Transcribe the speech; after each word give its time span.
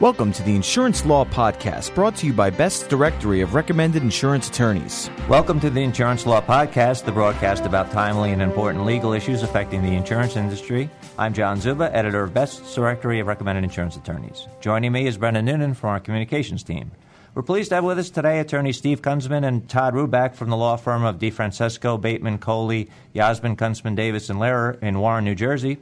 Welcome 0.00 0.32
to 0.32 0.42
the 0.42 0.56
Insurance 0.56 1.06
Law 1.06 1.24
Podcast, 1.24 1.94
brought 1.94 2.16
to 2.16 2.26
you 2.26 2.32
by 2.32 2.50
Best's 2.50 2.84
Directory 2.88 3.42
of 3.42 3.54
Recommended 3.54 4.02
Insurance 4.02 4.48
Attorneys. 4.48 5.08
Welcome 5.28 5.60
to 5.60 5.70
the 5.70 5.84
Insurance 5.84 6.26
Law 6.26 6.40
Podcast, 6.40 7.04
the 7.04 7.12
broadcast 7.12 7.64
about 7.64 7.92
timely 7.92 8.32
and 8.32 8.42
important 8.42 8.86
legal 8.86 9.12
issues 9.12 9.44
affecting 9.44 9.82
the 9.82 9.94
insurance 9.94 10.34
industry. 10.34 10.90
I'm 11.16 11.32
John 11.32 11.60
Zuba, 11.60 11.94
editor 11.94 12.24
of 12.24 12.34
Best's 12.34 12.74
Directory 12.74 13.20
of 13.20 13.28
Recommended 13.28 13.62
Insurance 13.62 13.94
Attorneys. 13.94 14.48
Joining 14.60 14.90
me 14.90 15.06
is 15.06 15.16
Brendan 15.16 15.44
Noonan 15.44 15.74
from 15.74 15.90
our 15.90 16.00
communications 16.00 16.64
team. 16.64 16.90
We're 17.36 17.42
pleased 17.42 17.68
to 17.68 17.76
have 17.76 17.84
with 17.84 18.00
us 18.00 18.10
today 18.10 18.40
attorneys 18.40 18.76
Steve 18.76 19.00
Kunzman 19.00 19.46
and 19.46 19.68
Todd 19.68 19.94
Ruback 19.94 20.34
from 20.34 20.50
the 20.50 20.56
law 20.56 20.74
firm 20.74 21.04
of 21.04 21.20
DeFrancesco, 21.20 22.00
Bateman, 22.00 22.38
Coley, 22.38 22.90
Yospin, 23.14 23.54
Kunzman, 23.56 23.94
Davis, 23.94 24.28
and 24.28 24.40
Lehrer 24.40 24.76
in 24.82 24.98
Warren, 24.98 25.24
New 25.24 25.36
Jersey. 25.36 25.78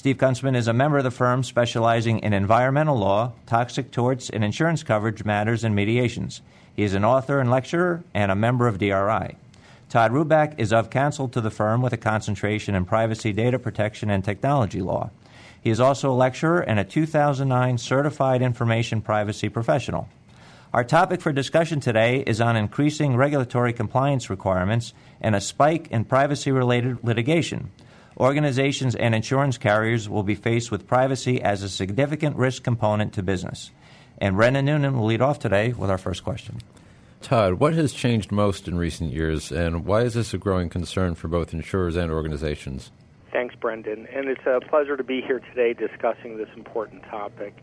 Steve 0.00 0.16
Kunzman 0.16 0.56
is 0.56 0.66
a 0.66 0.72
member 0.72 0.96
of 0.96 1.04
the 1.04 1.10
firm 1.10 1.42
specializing 1.42 2.20
in 2.20 2.32
environmental 2.32 2.96
law, 2.96 3.34
toxic 3.44 3.90
torts, 3.90 4.30
and 4.30 4.42
insurance 4.42 4.82
coverage 4.82 5.26
matters 5.26 5.62
and 5.62 5.74
mediations. 5.74 6.40
He 6.74 6.84
is 6.84 6.94
an 6.94 7.04
author 7.04 7.38
and 7.38 7.50
lecturer 7.50 8.02
and 8.14 8.32
a 8.32 8.34
member 8.34 8.66
of 8.66 8.78
DRI. 8.78 9.36
Todd 9.90 10.12
Ruback 10.12 10.58
is 10.58 10.72
of 10.72 10.88
counsel 10.88 11.28
to 11.28 11.42
the 11.42 11.50
firm 11.50 11.82
with 11.82 11.92
a 11.92 11.98
concentration 11.98 12.74
in 12.74 12.86
privacy, 12.86 13.34
data 13.34 13.58
protection, 13.58 14.08
and 14.08 14.24
technology 14.24 14.80
law. 14.80 15.10
He 15.60 15.68
is 15.68 15.80
also 15.80 16.10
a 16.10 16.16
lecturer 16.16 16.60
and 16.60 16.80
a 16.80 16.84
2009 16.84 17.76
certified 17.76 18.40
information 18.40 19.02
privacy 19.02 19.50
professional. 19.50 20.08
Our 20.72 20.82
topic 20.82 21.20
for 21.20 21.30
discussion 21.30 21.78
today 21.78 22.24
is 22.26 22.40
on 22.40 22.56
increasing 22.56 23.16
regulatory 23.16 23.74
compliance 23.74 24.30
requirements 24.30 24.94
and 25.20 25.34
a 25.34 25.42
spike 25.42 25.88
in 25.90 26.06
privacy 26.06 26.50
related 26.50 27.04
litigation 27.04 27.70
organizations 28.20 28.94
and 28.94 29.14
insurance 29.14 29.58
carriers 29.58 30.08
will 30.08 30.22
be 30.22 30.34
faced 30.34 30.70
with 30.70 30.86
privacy 30.86 31.42
as 31.42 31.62
a 31.62 31.68
significant 31.68 32.36
risk 32.36 32.62
component 32.62 33.14
to 33.14 33.22
business. 33.22 33.70
And 34.18 34.36
Brendan 34.36 34.66
Noonan 34.66 34.98
will 34.98 35.06
lead 35.06 35.22
off 35.22 35.38
today 35.38 35.72
with 35.72 35.90
our 35.90 35.98
first 35.98 36.22
question. 36.22 36.60
Todd, 37.22 37.54
what 37.54 37.74
has 37.74 37.92
changed 37.92 38.30
most 38.30 38.68
in 38.68 38.78
recent 38.78 39.12
years, 39.12 39.50
and 39.50 39.84
why 39.84 40.02
is 40.02 40.14
this 40.14 40.32
a 40.32 40.38
growing 40.38 40.68
concern 40.68 41.14
for 41.14 41.28
both 41.28 41.52
insurers 41.52 41.96
and 41.96 42.10
organizations? 42.10 42.90
Thanks, 43.32 43.54
Brendan. 43.54 44.06
And 44.12 44.28
it's 44.28 44.46
a 44.46 44.60
pleasure 44.68 44.96
to 44.96 45.04
be 45.04 45.20
here 45.20 45.40
today 45.40 45.72
discussing 45.72 46.36
this 46.36 46.48
important 46.56 47.02
topic. 47.04 47.54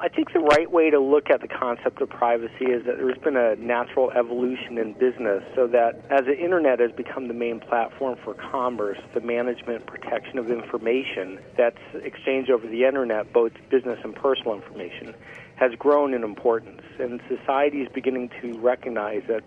I 0.00 0.08
think 0.08 0.32
the 0.32 0.40
right 0.40 0.70
way 0.70 0.90
to 0.90 0.98
look 0.98 1.30
at 1.30 1.40
the 1.40 1.48
concept 1.48 2.00
of 2.02 2.10
privacy 2.10 2.66
is 2.66 2.84
that 2.84 2.96
there's 2.96 3.18
been 3.18 3.36
a 3.36 3.54
natural 3.56 4.10
evolution 4.10 4.76
in 4.76 4.92
business 4.94 5.44
so 5.54 5.68
that 5.68 6.04
as 6.10 6.26
the 6.26 6.36
internet 6.36 6.80
has 6.80 6.90
become 6.90 7.28
the 7.28 7.34
main 7.34 7.60
platform 7.60 8.18
for 8.24 8.34
commerce, 8.34 8.98
the 9.14 9.20
management 9.20 9.82
and 9.82 9.86
protection 9.86 10.38
of 10.38 10.50
information 10.50 11.38
that's 11.56 11.78
exchanged 11.94 12.50
over 12.50 12.66
the 12.66 12.84
internet, 12.84 13.32
both 13.32 13.52
business 13.70 13.98
and 14.02 14.16
personal 14.16 14.54
information, 14.54 15.14
has 15.54 15.70
grown 15.78 16.12
in 16.12 16.24
importance. 16.24 16.82
And 16.98 17.20
society 17.28 17.82
is 17.82 17.88
beginning 17.94 18.30
to 18.42 18.58
recognize 18.58 19.22
that 19.28 19.44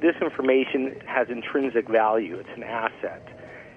this 0.00 0.16
information 0.22 0.98
has 1.06 1.28
intrinsic 1.28 1.88
value, 1.88 2.36
it's 2.38 2.48
an 2.56 2.62
asset. 2.62 3.33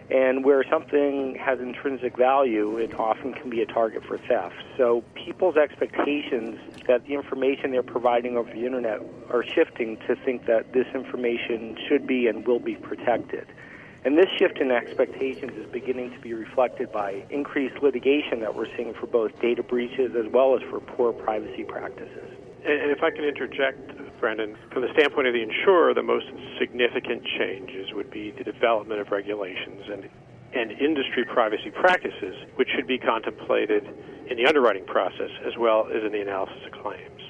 And 0.09 0.45
where 0.45 0.63
something 0.69 1.35
has 1.35 1.59
intrinsic 1.59 2.15
value, 2.17 2.77
it 2.77 2.97
often 2.97 3.33
can 3.33 3.49
be 3.49 3.61
a 3.61 3.65
target 3.65 4.05
for 4.05 4.17
theft. 4.17 4.55
So 4.77 5.03
people's 5.15 5.57
expectations 5.57 6.59
that 6.87 7.05
the 7.05 7.13
information 7.13 7.71
they're 7.71 7.83
providing 7.83 8.37
over 8.37 8.49
the 8.49 8.65
internet 8.65 9.01
are 9.29 9.43
shifting 9.43 9.97
to 10.07 10.15
think 10.15 10.45
that 10.45 10.71
this 10.71 10.87
information 10.93 11.77
should 11.89 12.07
be 12.07 12.27
and 12.27 12.47
will 12.47 12.59
be 12.59 12.75
protected. 12.75 13.47
And 14.05 14.17
this 14.17 14.29
shift 14.39 14.59
in 14.59 14.71
expectations 14.71 15.51
is 15.57 15.65
beginning 15.65 16.11
to 16.11 16.19
be 16.19 16.33
reflected 16.33 16.89
by 16.93 17.25
increased 17.29 17.83
litigation 17.83 18.39
that 18.39 18.55
we're 18.55 18.73
seeing 18.77 18.93
for 18.93 19.07
both 19.07 19.37
data 19.41 19.63
breaches 19.63 20.15
as 20.15 20.31
well 20.31 20.55
as 20.55 20.61
for 20.69 20.79
poor 20.79 21.11
privacy 21.11 21.65
practices. 21.65 22.31
And 22.65 22.91
if 22.91 23.03
I 23.03 23.11
can 23.11 23.25
interject, 23.25 23.96
Brendan, 24.19 24.57
from 24.71 24.81
the 24.81 24.91
standpoint 24.93 25.27
of 25.27 25.33
the 25.33 25.41
insurer, 25.41 25.93
the 25.93 26.03
most 26.03 26.25
significant 26.59 27.23
changes 27.37 27.93
would 27.93 28.11
be 28.11 28.31
the 28.31 28.43
development 28.43 28.99
of 29.01 29.11
regulations 29.11 29.83
and, 29.91 30.09
and 30.53 30.71
industry 30.79 31.25
privacy 31.25 31.71
practices, 31.71 32.35
which 32.55 32.69
should 32.75 32.87
be 32.87 32.97
contemplated 32.97 33.83
in 34.29 34.37
the 34.37 34.45
underwriting 34.45 34.85
process 34.85 35.29
as 35.45 35.53
well 35.57 35.87
as 35.87 36.03
in 36.03 36.11
the 36.11 36.21
analysis 36.21 36.57
of 36.65 36.83
claims. 36.83 37.21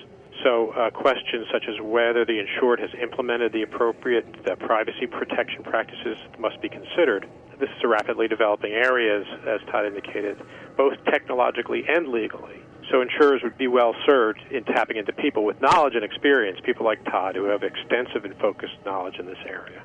So, 0.44 0.72
uh, 0.72 0.91
questions 0.91 1.47
such 1.51 1.66
as 1.67 1.81
whether 1.81 2.23
the 2.23 2.39
insured 2.39 2.79
has 2.79 2.91
implemented 3.01 3.53
the 3.53 3.63
appropriate 3.63 4.28
uh, 4.45 4.56
privacy 4.56 5.07
protection 5.07 5.63
practices 5.63 6.17
must 6.38 6.62
be 6.62 6.69
considered. 6.69 7.28
This 7.59 7.69
is 7.69 7.83
a 7.83 7.88
rapidly 7.88 8.28
developing 8.28 8.73
area, 8.73 9.19
as, 9.19 9.25
as 9.47 9.59
Todd 9.72 9.85
indicated, 9.85 10.38
both 10.78 10.94
technologically 11.06 11.83
and 11.88 12.09
legally. 12.09 12.62
So 12.90 13.02
insurers 13.02 13.42
would 13.44 13.58
be 13.58 13.68
well 13.68 13.94
served 14.06 14.40
in 14.50 14.64
tapping 14.64 14.98
into 14.98 15.12
people 15.12 15.44
with 15.44 15.62
knowledge 15.62 15.96
and 15.96 16.03
experience, 16.03 16.59
people 16.64 16.86
like 16.86 17.03
Todd 17.06 17.36
who 17.36 17.46
have 17.46 17.64
extensive 17.64 18.24
and 18.24 18.36
focused 18.38 18.75
knowledge 18.86 19.16
in 19.20 19.25
this 19.25 19.38
area. 19.46 19.81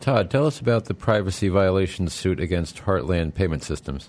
Todd, 0.00 0.30
tell 0.30 0.46
us 0.46 0.60
about 0.60 0.86
the 0.86 0.94
privacy 0.94 1.48
violation 1.48 2.08
suit 2.08 2.40
against 2.40 2.84
Heartland 2.84 3.34
Payment 3.34 3.62
Systems. 3.62 4.08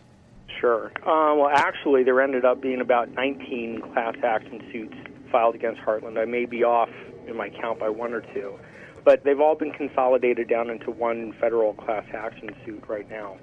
Sure. 0.59 0.91
Uh, 0.97 1.35
well, 1.35 1.49
actually, 1.51 2.03
there 2.03 2.21
ended 2.21 2.45
up 2.45 2.61
being 2.61 2.81
about 2.81 3.09
19 3.11 3.81
class 3.93 4.15
action 4.23 4.61
suits 4.71 4.95
filed 5.31 5.55
against 5.55 5.81
Heartland. 5.81 6.19
I 6.19 6.25
may 6.25 6.45
be 6.45 6.63
off 6.63 6.89
in 7.27 7.35
my 7.35 7.49
count 7.49 7.79
by 7.79 7.89
one 7.89 8.13
or 8.13 8.21
two, 8.33 8.59
but 9.03 9.23
they've 9.23 9.39
all 9.39 9.55
been 9.55 9.71
consolidated 9.71 10.47
down 10.47 10.69
into 10.69 10.91
one 10.91 11.33
federal 11.39 11.73
class 11.73 12.05
action 12.13 12.49
suit 12.65 12.83
right 12.87 13.09
now. 13.09 13.37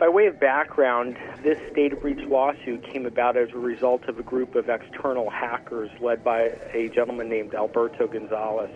By 0.00 0.08
way 0.08 0.28
of 0.28 0.40
background, 0.40 1.18
this 1.42 1.58
data 1.74 1.94
breach 1.94 2.26
lawsuit 2.26 2.90
came 2.90 3.04
about 3.04 3.36
as 3.36 3.50
a 3.50 3.58
result 3.58 4.08
of 4.08 4.18
a 4.18 4.22
group 4.22 4.54
of 4.54 4.70
external 4.70 5.28
hackers 5.28 5.90
led 6.00 6.24
by 6.24 6.58
a 6.72 6.88
gentleman 6.88 7.28
named 7.28 7.54
Alberto 7.54 8.06
Gonzalez. 8.06 8.70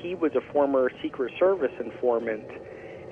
He 0.00 0.16
was 0.16 0.32
a 0.34 0.40
former 0.52 0.90
Secret 1.00 1.32
Service 1.38 1.70
informant, 1.78 2.50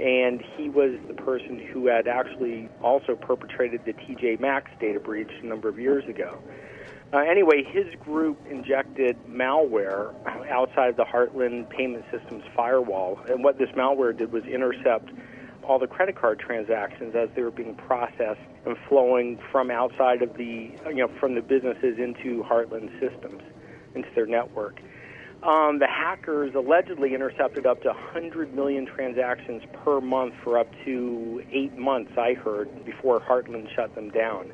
and 0.00 0.42
he 0.56 0.68
was 0.68 0.98
the 1.06 1.14
person 1.14 1.60
who 1.72 1.86
had 1.86 2.08
actually 2.08 2.68
also 2.82 3.14
perpetrated 3.14 3.84
the 3.84 3.92
TJ 3.92 4.41
Maxx 4.41 4.68
data 4.80 4.98
breach 4.98 5.30
a 5.41 5.47
number 5.47 5.68
of 5.68 5.78
years 5.78 6.04
ago. 6.08 6.36
Uh, 7.12 7.18
anyway, 7.18 7.62
his 7.62 7.86
group 8.00 8.44
injected 8.50 9.16
malware 9.28 10.12
outside 10.50 10.88
of 10.91 10.97
the 10.97 11.04
Heartland 11.04 11.70
Payment 11.70 12.04
Systems 12.10 12.42
firewall, 12.56 13.20
and 13.28 13.44
what 13.44 13.56
this 13.56 13.70
malware 13.76 14.18
did 14.18 14.32
was 14.32 14.42
intercept 14.47 15.10
all 15.70 15.78
the 15.78 15.86
credit 15.86 16.16
card 16.16 16.41
transactions 16.41 17.14
as 17.14 17.28
they 17.36 17.42
were 17.42 17.50
being 17.53 17.76
processed 17.76 18.41
and 18.66 18.76
flowing 18.88 19.38
from 19.53 19.70
outside 19.70 20.20
of 20.20 20.36
the, 20.36 20.69
you 20.88 20.94
know, 20.94 21.08
from 21.20 21.36
the 21.36 21.41
businesses 21.41 21.97
into 21.97 22.42
Heartland 22.42 22.91
systems, 22.98 23.41
into 23.94 24.09
their 24.16 24.26
network. 24.26 24.80
Um, 25.44 25.78
the 25.78 25.86
hackers 25.86 26.56
allegedly 26.56 27.14
intercepted 27.14 27.66
up 27.66 27.82
to 27.82 27.88
100 27.91 28.53
million 28.53 28.84
transactions 28.84 29.62
per 29.72 30.00
month 30.00 30.34
for 30.42 30.59
up 30.59 30.66
to 30.84 31.41
eight 31.53 31.78
months, 31.78 32.10
I 32.19 32.34
heard, 32.34 32.84
before 32.84 33.20
Heartland 33.20 33.72
shut 33.72 33.94
them 33.94 34.10
down. 34.10 34.50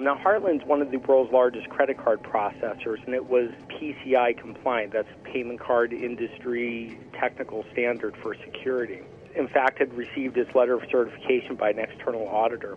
Now, 0.00 0.16
Heartland's 0.16 0.64
one 0.64 0.82
of 0.82 0.90
the 0.90 0.96
world's 0.96 1.32
largest 1.32 1.68
credit 1.68 1.98
card 1.98 2.24
processors, 2.24 3.04
and 3.06 3.14
it 3.14 3.26
was 3.30 3.50
PCI 3.68 4.36
compliant. 4.36 4.92
That's 4.92 5.08
Payment 5.22 5.60
Card 5.60 5.92
Industry 5.92 6.98
Technical 7.12 7.64
Standard 7.72 8.16
for 8.20 8.34
Security 8.44 9.02
in 9.38 9.48
fact, 9.48 9.78
had 9.78 9.94
received 9.94 10.36
its 10.36 10.54
letter 10.54 10.74
of 10.74 10.82
certification 10.90 11.54
by 11.54 11.70
an 11.70 11.78
external 11.78 12.28
auditor. 12.28 12.76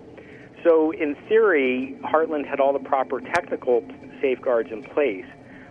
So, 0.64 0.92
in 0.92 1.16
theory, 1.28 1.98
Heartland 2.04 2.46
had 2.46 2.60
all 2.60 2.72
the 2.72 2.80
proper 2.80 3.20
technical 3.20 3.84
safeguards 4.22 4.72
in 4.72 4.84
place. 4.84 5.26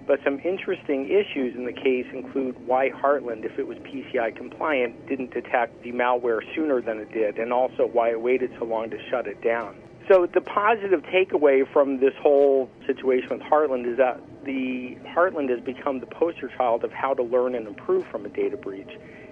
But 0.07 0.19
some 0.25 0.41
interesting 0.41 1.09
issues 1.09 1.55
in 1.55 1.65
the 1.67 1.73
case 1.73 2.07
include 2.13 2.67
why 2.67 2.91
Heartland, 2.91 3.45
if 3.45 3.59
it 3.59 3.69
was 3.69 3.79
PCI 3.79 4.35
compliant, 4.35 5.07
didn't 5.07 5.33
detect 5.33 5.85
the 5.85 5.93
malware 5.93 6.41
sooner 6.55 6.81
than 6.81 6.99
it 6.99 7.13
did, 7.13 7.39
and 7.39 7.53
also 7.53 7.87
why 7.87 8.11
it 8.11 8.21
waited 8.21 8.51
so 8.59 8.65
long 8.65 8.91
to 8.91 8.99
shut 9.09 9.29
it 9.29 9.41
down. 9.41 9.77
So, 10.11 10.27
the 10.27 10.41
positive 10.41 11.03
takeaway 11.03 11.71
from 11.73 12.01
this 12.01 12.15
whole 12.21 12.69
situation 12.87 13.29
with 13.31 13.43
Heartland 13.43 13.87
is 13.87 13.97
that 13.99 14.21
the 14.45 14.97
Heartland 15.07 15.51
has 15.51 15.61
become 15.61 16.01
the 16.01 16.07
poster 16.07 16.49
child 16.57 16.83
of 16.83 16.93
how 16.93 17.15
to 17.15 17.23
learn 17.23 17.55
and 17.55 17.69
improve 17.69 18.07
from 18.07 18.27
a 18.27 18.29
data 18.29 18.57
breach 18.57 18.91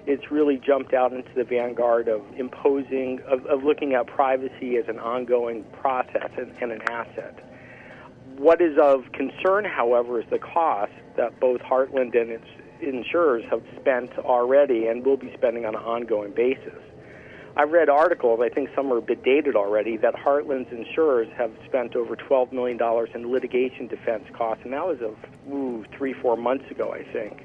it's 0.08 0.30
really 0.30 0.56
jumped 0.56 0.94
out 0.94 1.12
into 1.12 1.28
the 1.36 1.44
vanguard 1.44 2.08
of 2.08 2.22
imposing, 2.38 3.20
of, 3.28 3.44
of 3.44 3.62
looking 3.62 3.92
at 3.92 4.06
privacy 4.06 4.78
as 4.78 4.88
an 4.88 4.98
ongoing 4.98 5.64
process 5.82 6.30
and, 6.38 6.50
and 6.62 6.72
an 6.72 6.80
asset. 6.90 7.38
What 8.38 8.62
is 8.62 8.78
of 8.78 9.12
concern, 9.12 9.66
however, 9.66 10.18
is 10.18 10.26
the 10.30 10.38
cost 10.38 10.92
that 11.16 11.38
both 11.38 11.60
Heartland 11.60 12.18
and 12.18 12.30
its 12.30 12.46
insurers 12.80 13.44
have 13.50 13.62
spent 13.78 14.16
already 14.18 14.86
and 14.86 15.04
will 15.04 15.18
be 15.18 15.30
spending 15.36 15.66
on 15.66 15.74
an 15.74 15.82
ongoing 15.82 16.32
basis. 16.32 16.80
I've 17.58 17.72
read 17.72 17.88
articles, 17.88 18.38
I 18.40 18.48
think 18.48 18.70
some 18.76 18.92
are 18.92 18.98
a 18.98 19.02
bit 19.02 19.24
dated 19.24 19.56
already, 19.56 19.96
that 19.96 20.14
Heartland's 20.14 20.70
insurers 20.70 21.26
have 21.36 21.50
spent 21.66 21.96
over 21.96 22.14
$12 22.14 22.52
million 22.52 22.78
in 23.12 23.32
litigation 23.32 23.88
defense 23.88 24.22
costs, 24.32 24.62
and 24.62 24.72
that 24.72 24.86
was 24.86 25.00
of 25.00 25.16
ooh, 25.52 25.84
three, 25.96 26.12
four 26.12 26.36
months 26.36 26.70
ago, 26.70 26.92
I 26.92 27.02
think. 27.12 27.44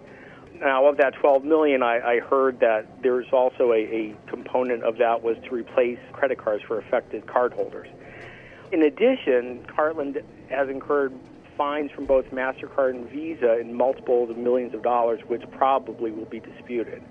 Now, 0.60 0.86
of 0.86 0.98
that 0.98 1.16
12 1.20 1.44
million, 1.44 1.82
I, 1.82 2.00
I 2.00 2.20
heard 2.20 2.60
that 2.60 3.02
there's 3.02 3.26
also 3.34 3.72
a, 3.72 3.80
a 3.80 4.16
component 4.28 4.84
of 4.84 5.00
that 5.00 5.24
was 5.24 5.36
to 5.46 5.50
replace 5.50 5.98
credit 6.12 6.38
cards 6.38 6.64
for 6.68 6.78
affected 6.78 7.26
cardholders. 7.26 7.88
In 8.72 8.84
addition, 8.84 9.66
Heartland 9.76 10.24
has 10.52 10.70
incurred 10.70 11.12
fines 11.58 11.90
from 11.90 12.06
both 12.06 12.26
MasterCard 12.26 12.92
and 12.92 13.10
Visa 13.10 13.60
in 13.60 13.74
multiples 13.74 14.30
of 14.30 14.38
millions 14.38 14.76
of 14.76 14.84
dollars, 14.84 15.22
which 15.28 15.42
probably 15.58 16.12
will 16.12 16.26
be 16.26 16.40
disputed. 16.40 17.02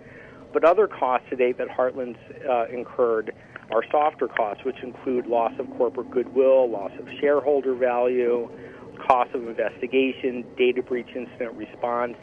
But 0.53 0.65
other 0.65 0.87
costs 0.87 1.29
to 1.31 1.37
date 1.37 1.59
that 1.59 1.69
Heartland's 1.69 2.19
uh, 2.49 2.67
incurred 2.67 3.33
are 3.71 3.83
softer 3.91 4.29
costs, 4.29 4.65
which 4.65 4.83
include 4.83 5.27
loss 5.27 5.53
of 5.59 5.69
corporate 5.77 6.11
goodwill, 6.11 6.69
loss 6.69 6.93
of 6.99 7.09
shareholder 7.21 7.75
value, 7.75 8.51
cost 8.99 9.35
of 9.35 9.49
investigation, 9.49 10.45
data 10.57 10.83
breach 10.83 11.09
incident 11.15 11.55
response, 11.55 12.17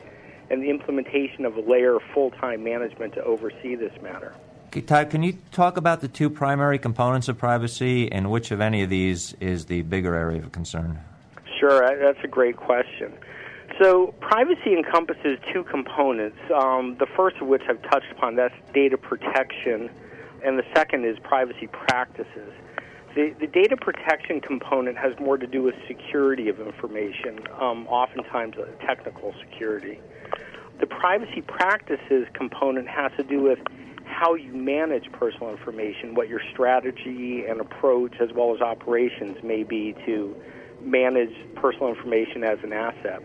and 0.50 0.62
the 0.62 0.70
implementation 0.70 1.46
of 1.46 1.58
a 1.58 1.62
layer 1.62 1.96
of 1.96 2.04
full 2.14 2.32
time 2.32 2.64
management 2.64 3.14
to 3.14 3.24
oversee 3.24 3.76
this 3.76 3.94
matter. 4.02 4.34
Okay, 4.68 4.82
Todd, 4.82 5.10
can 5.10 5.24
you 5.24 5.38
talk 5.52 5.78
about 5.78 6.02
the 6.02 6.08
two 6.08 6.30
primary 6.30 6.78
components 6.78 7.28
of 7.28 7.40
privacy 7.40 8.12
and 8.12 8.30
which 8.30 8.52
of 8.52 8.62
any 8.62 8.84
of 8.84 8.90
these 8.90 9.34
is 9.40 9.66
the 9.66 9.82
bigger 9.82 10.14
area 10.14 10.40
of 10.40 10.52
concern? 10.52 11.00
Sure, 11.60 11.82
that's 12.00 12.24
a 12.24 12.28
great 12.28 12.56
question. 12.56 13.12
So, 13.78 14.14
privacy 14.20 14.74
encompasses 14.74 15.38
two 15.54 15.64
components. 15.64 16.38
Um, 16.54 16.98
the 17.00 17.08
first 17.16 17.38
of 17.38 17.48
which 17.48 17.62
I've 17.70 17.82
touched 17.84 18.12
upon 18.12 18.36
that's 18.36 18.54
data 18.74 18.98
protection, 18.98 19.90
and 20.44 20.58
the 20.58 20.66
second 20.76 21.06
is 21.06 21.18
privacy 21.20 21.68
practices. 21.68 22.54
The, 23.16 23.34
the 23.40 23.48
data 23.48 23.76
protection 23.78 24.42
component 24.42 24.98
has 24.98 25.14
more 25.20 25.38
to 25.38 25.48
do 25.48 25.64
with 25.64 25.76
security 25.88 26.50
of 26.50 26.60
information, 26.60 27.40
um, 27.60 27.88
oftentimes 27.88 28.56
technical 28.86 29.34
security. 29.40 30.00
The 30.80 30.88
privacy 30.88 31.42
practices 31.42 32.28
component 32.34 32.88
has 32.88 33.12
to 33.18 33.24
do 33.24 33.42
with 33.42 33.60
how 34.06 34.36
you 34.36 34.54
manage 34.54 35.12
personal 35.12 35.50
information, 35.50 36.16
what 36.16 36.28
your 36.28 36.42
strategy 36.52 37.46
and 37.48 37.62
approach, 37.62 38.16
as 38.20 38.30
well 38.34 38.54
as 38.54 38.62
operations, 38.62 39.38
may 39.44 39.64
be 39.64 39.96
to 40.06 40.36
manage 40.82 41.34
personal 41.56 41.90
information 41.90 42.44
as 42.44 42.60
an 42.64 42.74
asset. 42.74 43.22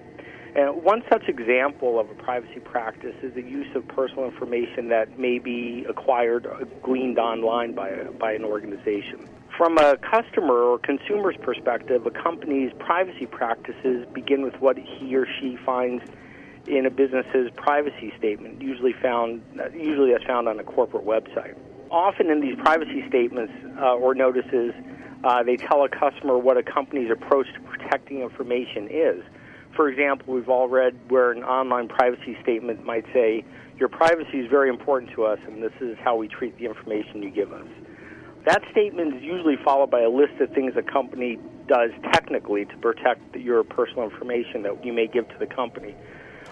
And 0.54 0.84
one 0.84 1.02
such 1.10 1.28
example 1.28 1.98
of 1.98 2.08
a 2.10 2.14
privacy 2.14 2.60
practice 2.60 3.16
is 3.22 3.34
the 3.34 3.42
use 3.42 3.74
of 3.74 3.86
personal 3.88 4.24
information 4.24 4.88
that 4.88 5.18
may 5.18 5.40
be 5.40 5.84
acquired, 5.88 6.46
gleaned 6.82 7.18
online 7.18 7.74
by, 7.74 7.90
by 8.18 8.32
an 8.32 8.44
organization. 8.44 9.28
From 9.58 9.78
a 9.78 9.96
customer 9.96 10.54
or 10.54 10.78
consumer's 10.78 11.36
perspective, 11.36 12.06
a 12.06 12.10
company's 12.10 12.72
privacy 12.78 13.26
practices 13.26 14.06
begin 14.12 14.42
with 14.42 14.60
what 14.60 14.78
he 14.78 15.16
or 15.16 15.26
she 15.40 15.56
finds 15.56 16.04
in 16.66 16.86
a 16.86 16.90
business's 16.90 17.50
privacy 17.56 18.12
statement, 18.16 18.62
usually 18.62 18.92
found 18.92 19.42
usually 19.74 20.12
that's 20.12 20.24
found 20.24 20.48
on 20.48 20.58
a 20.58 20.64
corporate 20.64 21.04
website. 21.04 21.54
Often 21.90 22.30
in 22.30 22.40
these 22.40 22.56
privacy 22.56 23.04
statements 23.08 23.52
uh, 23.78 23.94
or 23.94 24.14
notices, 24.14 24.72
uh, 25.24 25.42
they 25.42 25.56
tell 25.56 25.84
a 25.84 25.88
customer 25.88 26.38
what 26.38 26.56
a 26.56 26.62
company's 26.62 27.10
approach 27.10 27.46
to 27.54 27.60
protecting 27.60 28.20
information 28.20 28.88
is. 28.90 29.22
For 29.74 29.88
example, 29.88 30.34
we've 30.34 30.48
all 30.48 30.68
read 30.68 30.94
where 31.08 31.32
an 31.32 31.42
online 31.42 31.88
privacy 31.88 32.36
statement 32.42 32.84
might 32.84 33.04
say, 33.12 33.44
"Your 33.78 33.88
privacy 33.88 34.38
is 34.40 34.46
very 34.48 34.68
important 34.68 35.12
to 35.12 35.24
us, 35.24 35.40
and 35.46 35.62
this 35.62 35.72
is 35.80 35.98
how 35.98 36.16
we 36.16 36.28
treat 36.28 36.56
the 36.58 36.66
information 36.66 37.22
you 37.22 37.30
give 37.30 37.52
us." 37.52 37.66
That 38.44 38.62
statement 38.70 39.16
is 39.16 39.22
usually 39.22 39.56
followed 39.56 39.90
by 39.90 40.02
a 40.02 40.08
list 40.08 40.40
of 40.40 40.50
things 40.50 40.76
a 40.76 40.82
company 40.82 41.38
does 41.66 41.90
technically 42.12 42.66
to 42.66 42.76
protect 42.76 43.34
your 43.36 43.64
personal 43.64 44.04
information 44.04 44.62
that 44.62 44.84
you 44.84 44.92
may 44.92 45.06
give 45.06 45.26
to 45.28 45.38
the 45.38 45.46
company. 45.46 45.94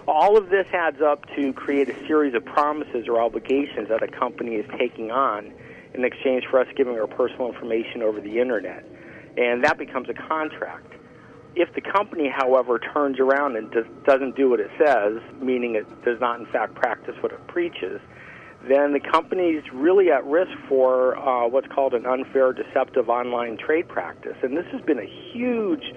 All 0.09 0.37
of 0.37 0.49
this 0.49 0.67
adds 0.73 1.01
up 1.01 1.27
to 1.37 1.53
create 1.53 1.89
a 1.89 2.07
series 2.07 2.35
of 2.35 2.45
promises 2.45 3.07
or 3.09 3.21
obligations 3.21 3.89
that 3.89 4.03
a 4.03 4.09
company 4.09 4.57
is 4.57 4.67
taking 4.79 5.13
on 5.13 5.53
in 5.95 6.05
exchange 6.05 6.47
for 6.47 6.59
us 6.59 6.67
giving 6.75 6.99
our 6.99 7.07
personal 7.07 7.49
information 7.49 8.03
over 8.03 8.21
the 8.21 8.41
internet. 8.41 8.85
And 9.37 9.63
that 9.65 9.79
becomes 9.79 10.09
a 10.09 10.15
contract. 10.15 10.95
If 11.55 11.75
the 11.75 11.83
company, 11.83 12.29
however, 12.35 12.79
turns 12.79 13.21
around 13.21 13.57
and 13.57 13.71
does, 13.71 13.85
doesn't 14.05 14.37
do 14.37 14.49
what 14.49 14.61
it 14.61 14.71
says, 14.79 15.21
meaning 15.41 15.75
it 15.75 15.87
does 16.05 16.19
not 16.21 16.41
in 16.41 16.47
fact 16.47 16.75
practice 16.75 17.15
what 17.21 17.33
it 17.33 17.47
preaches, 17.47 18.01
then 18.67 18.93
the 18.93 19.01
company 19.01 19.51
is 19.51 19.65
really 19.73 20.11
at 20.11 20.25
risk 20.25 20.53
for 20.69 21.19
uh, 21.19 21.49
what's 21.49 21.67
called 21.69 21.95
an 21.95 22.07
unfair, 22.07 22.53
deceptive 22.53 23.09
online 23.09 23.59
trade 23.59 23.89
practice. 23.89 24.37
And 24.43 24.57
this 24.57 24.67
has 24.73 24.81
been 24.83 24.99
a 24.99 25.33
huge 25.33 25.93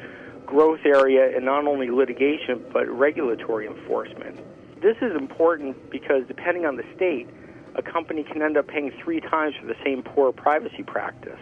growth 0.45 0.81
area 0.85 1.35
in 1.35 1.45
not 1.45 1.65
only 1.67 1.89
litigation 1.89 2.65
but 2.73 2.89
regulatory 2.89 3.67
enforcement. 3.67 4.39
This 4.81 4.97
is 5.01 5.15
important 5.15 5.89
because 5.89 6.23
depending 6.27 6.65
on 6.65 6.75
the 6.75 6.83
state, 6.95 7.27
a 7.75 7.81
company 7.81 8.23
can 8.23 8.41
end 8.41 8.57
up 8.57 8.67
paying 8.67 8.91
three 9.03 9.19
times 9.19 9.55
for 9.59 9.67
the 9.67 9.75
same 9.83 10.01
poor 10.01 10.31
privacy 10.31 10.83
practice. 10.83 11.39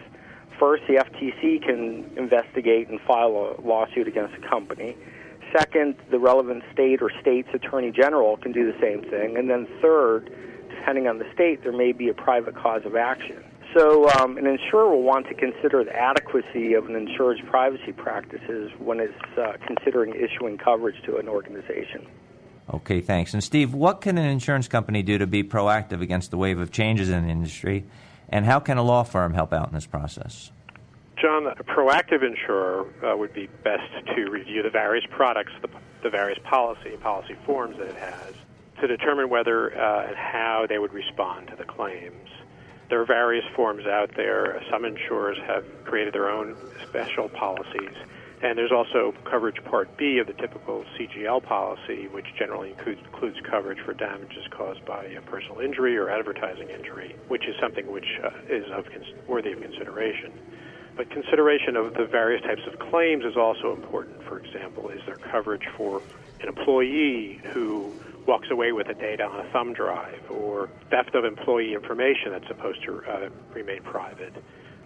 First, 0.58 0.84
the 0.86 0.94
FTC 0.94 1.62
can 1.62 2.10
investigate 2.16 2.88
and 2.88 3.00
file 3.00 3.56
a 3.58 3.60
lawsuit 3.60 4.06
against 4.06 4.34
a 4.34 4.48
company. 4.48 4.96
Second, 5.56 5.96
the 6.10 6.18
relevant 6.18 6.62
state 6.72 7.02
or 7.02 7.10
state's 7.20 7.48
attorney 7.52 7.90
general 7.90 8.36
can 8.36 8.52
do 8.52 8.70
the 8.70 8.78
same 8.80 9.02
thing. 9.02 9.36
And 9.36 9.50
then 9.50 9.66
third, 9.80 10.32
depending 10.70 11.06
on 11.06 11.18
the 11.18 11.26
state, 11.32 11.62
there 11.62 11.72
may 11.72 11.92
be 11.92 12.08
a 12.08 12.14
private 12.14 12.56
cause 12.56 12.84
of 12.84 12.96
action. 12.96 13.42
So, 13.76 14.08
um, 14.10 14.38
an 14.38 14.46
insurer 14.46 14.88
will 14.88 15.02
want 15.02 15.26
to 15.28 15.34
consider 15.34 15.82
the 15.82 15.94
adequacy 15.94 16.74
of 16.74 16.86
an 16.86 16.94
insurer's 16.94 17.40
privacy 17.46 17.92
practices 17.92 18.70
when 18.78 19.00
it's 19.00 19.38
uh, 19.38 19.54
considering 19.66 20.14
issuing 20.14 20.58
coverage 20.58 21.02
to 21.06 21.16
an 21.16 21.28
organization. 21.28 22.06
Okay, 22.72 23.00
thanks. 23.00 23.34
And 23.34 23.42
Steve, 23.42 23.74
what 23.74 24.00
can 24.00 24.16
an 24.16 24.26
insurance 24.26 24.68
company 24.68 25.02
do 25.02 25.18
to 25.18 25.26
be 25.26 25.42
proactive 25.42 26.00
against 26.00 26.30
the 26.30 26.36
wave 26.36 26.58
of 26.58 26.70
changes 26.70 27.10
in 27.10 27.24
the 27.24 27.30
industry, 27.30 27.84
and 28.28 28.46
how 28.46 28.60
can 28.60 28.78
a 28.78 28.82
law 28.82 29.02
firm 29.02 29.34
help 29.34 29.52
out 29.52 29.68
in 29.68 29.74
this 29.74 29.86
process? 29.86 30.50
John, 31.16 31.46
a 31.46 31.64
proactive 31.64 32.22
insurer 32.22 32.86
uh, 33.02 33.16
would 33.16 33.32
be 33.32 33.48
best 33.62 33.90
to 34.14 34.30
review 34.30 34.62
the 34.62 34.70
various 34.70 35.04
products, 35.10 35.52
the, 35.62 35.68
the 36.02 36.10
various 36.10 36.38
policy 36.44 36.92
and 36.92 37.00
policy 37.00 37.36
forms 37.46 37.78
that 37.78 37.88
it 37.88 37.96
has, 37.96 38.34
to 38.80 38.86
determine 38.86 39.30
whether 39.30 39.76
uh, 39.78 40.06
and 40.06 40.16
how 40.16 40.66
they 40.68 40.78
would 40.78 40.92
respond 40.92 41.48
to 41.48 41.56
the 41.56 41.64
claims. 41.64 42.28
There 42.90 43.00
are 43.00 43.06
various 43.06 43.44
forms 43.56 43.86
out 43.86 44.10
there. 44.16 44.62
Some 44.70 44.84
insurers 44.84 45.38
have 45.46 45.64
created 45.84 46.12
their 46.12 46.28
own 46.28 46.56
special 46.82 47.28
policies. 47.28 47.94
And 48.44 48.58
there's 48.58 48.72
also 48.76 49.16
coverage 49.24 49.56
Part 49.64 49.96
B 49.96 50.18
of 50.20 50.26
the 50.26 50.34
typical 50.34 50.84
CGL 51.00 51.42
policy, 51.48 52.08
which 52.12 52.26
generally 52.38 52.76
includes, 52.76 53.00
coverage 53.50 53.78
for 53.86 53.94
damages 53.94 54.44
caused 54.54 54.84
by 54.84 55.04
a 55.16 55.22
personal 55.22 55.60
injury 55.60 55.96
or 55.96 56.10
advertising 56.10 56.68
injury, 56.68 57.16
which 57.28 57.48
is 57.48 57.54
something 57.58 57.90
which 57.90 58.20
uh, 58.22 58.28
is 58.52 58.64
of 58.76 58.84
cons- 58.92 59.16
worthy 59.26 59.52
of 59.52 59.62
consideration. 59.62 60.28
But 60.94 61.08
consideration 61.08 61.74
of 61.74 61.94
the 61.94 62.04
various 62.04 62.42
types 62.42 62.60
of 62.68 62.78
claims 62.90 63.24
is 63.24 63.36
also 63.36 63.72
important. 63.72 64.20
For 64.28 64.38
example, 64.38 64.90
is 64.90 65.00
there 65.06 65.16
coverage 65.32 65.64
for 65.78 66.02
an 66.40 66.48
employee 66.48 67.40
who 67.54 67.94
walks 68.26 68.48
away 68.50 68.72
with 68.72 68.88
the 68.88 68.94
data 68.94 69.24
on 69.24 69.40
a 69.40 69.48
thumb 69.52 69.72
drive, 69.72 70.20
or 70.30 70.68
theft 70.90 71.14
of 71.14 71.24
employee 71.24 71.72
information 71.72 72.32
that's 72.32 72.48
supposed 72.48 72.84
to 72.84 73.00
uh, 73.08 73.28
remain 73.54 73.82
private. 73.82 74.36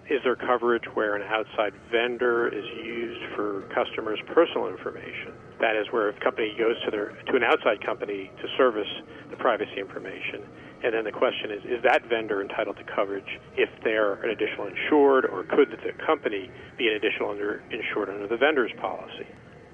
Is 0.09 0.25
there 0.25 0.37
coverage 0.37 0.85
where 0.95 1.17
an 1.17 1.23
outside 1.29 1.75
vendor 1.93 2.49
is 2.49 2.65
used 2.81 3.21
for 3.37 3.69
customers' 3.69 4.19
personal 4.33 4.69
information? 4.69 5.37
That 5.61 5.77
is 5.77 5.85
where 5.93 6.09
a 6.09 6.17
company 6.25 6.57
goes 6.59 6.81
to 6.85 6.91
their 6.91 7.13
to 7.29 7.37
an 7.37 7.45
outside 7.45 7.85
company 7.85 8.33
to 8.41 8.47
service 8.57 8.89
the 9.31 9.37
privacy 9.37 9.77
information. 9.77 10.49
And 10.83 10.95
then 10.95 11.05
the 11.05 11.13
question 11.13 11.51
is, 11.53 11.61
is 11.65 11.83
that 11.85 12.09
vendor 12.09 12.41
entitled 12.41 12.79
to 12.79 12.85
coverage 12.85 13.29
if 13.57 13.69
they're 13.85 14.15
an 14.25 14.31
additional 14.31 14.69
insured, 14.69 15.27
or 15.27 15.45
could 15.45 15.69
the 15.77 15.93
company 16.07 16.49
be 16.79 16.89
an 16.89 16.95
additional 16.95 17.31
under, 17.31 17.61
insured 17.69 18.09
under 18.09 18.29
the 18.29 18.39
vendor's 18.39 18.73
policy? 18.81 19.29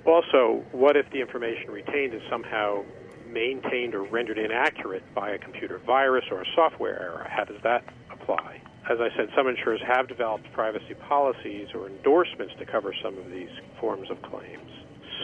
Also, 0.05 0.65
what 0.73 0.97
if 0.97 1.07
the 1.13 1.21
information 1.21 1.71
retained 1.71 2.13
is 2.13 2.23
somehow 2.29 2.83
maintained 3.29 3.95
or 3.95 4.03
rendered 4.03 4.39
inaccurate 4.39 5.03
by 5.15 5.31
a 5.31 5.39
computer 5.39 5.81
virus 5.87 6.25
or 6.31 6.43
a 6.43 6.47
software 6.55 7.01
error. 7.01 7.27
How 7.29 7.45
does 7.45 7.61
that 7.63 7.85
apply? 8.11 8.61
As 8.85 9.01
I 9.01 9.09
said, 9.17 9.29
some 9.35 9.49
insurers 9.49 9.81
have 9.89 10.09
developed 10.09 10.45
privacy 10.53 10.93
policies 11.09 11.69
or 11.75 11.89
endorsements 11.89 12.53
to 12.59 12.67
cover 12.67 12.93
some 13.03 13.17
of 13.17 13.31
these 13.31 13.49
forms 13.81 14.11
of 14.11 14.21
claims. 14.21 14.71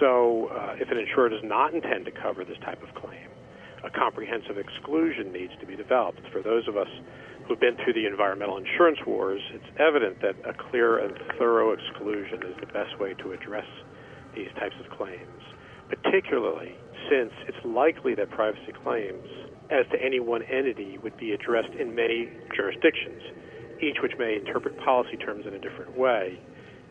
So, 0.00 0.48
uh, 0.48 0.76
if 0.80 0.90
an 0.90 0.96
insurer 0.96 1.28
does 1.28 1.44
not 1.44 1.74
intend 1.74 2.06
to 2.06 2.10
cover 2.10 2.42
this 2.42 2.56
type 2.64 2.82
of 2.82 2.88
claim, 2.94 3.28
a 3.84 3.90
comprehensive 3.90 4.56
exclusion 4.56 5.32
needs 5.32 5.52
to 5.60 5.66
be 5.66 5.76
developed. 5.76 6.20
For 6.32 6.40
those 6.40 6.68
of 6.68 6.78
us 6.78 6.88
who've 7.46 7.60
been 7.60 7.76
through 7.84 7.94
the 7.94 8.06
environmental 8.06 8.56
insurance 8.56 8.98
wars, 9.06 9.42
it's 9.52 9.70
evident 9.78 10.22
that 10.22 10.36
a 10.48 10.54
clear 10.54 10.98
and 10.98 11.12
thorough 11.38 11.72
exclusion 11.72 12.40
is 12.44 12.56
the 12.60 12.72
best 12.72 12.98
way 12.98 13.12
to 13.20 13.32
address 13.32 13.66
these 14.34 14.48
types 14.58 14.76
of 14.80 14.88
claims, 14.96 15.42
particularly 15.88 16.76
since 17.10 17.32
it's 17.48 17.60
likely 17.64 18.14
that 18.14 18.30
privacy 18.30 18.72
claims 18.84 19.26
as 19.70 19.84
to 19.92 20.02
any 20.02 20.20
one 20.20 20.42
entity 20.44 20.98
would 21.02 21.16
be 21.16 21.32
addressed 21.32 21.72
in 21.78 21.94
many 21.94 22.28
jurisdictions, 22.54 23.20
each 23.82 24.00
which 24.02 24.16
may 24.18 24.36
interpret 24.36 24.78
policy 24.78 25.16
terms 25.16 25.46
in 25.46 25.54
a 25.54 25.58
different 25.58 25.96
way, 25.96 26.38